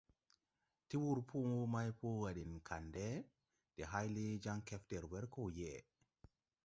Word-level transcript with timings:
Ti 0.87 0.95
wur 1.01 1.19
pɔ 1.29 1.37
maypo 1.73 2.07
à 2.27 2.29
ɗɛŋ 2.37 2.51
kandɛ 2.67 3.07
de 3.75 3.81
hayle 3.91 4.25
jaŋ 4.43 4.57
kɛfder 4.67 5.03
wer 5.11 5.25
koo 5.33 5.47
yeʼe. 5.57 5.79